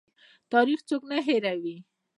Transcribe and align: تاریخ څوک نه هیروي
تاریخ 0.51 0.79
څوک 0.89 1.01
نه 1.11 1.17
هیروي 1.27 1.77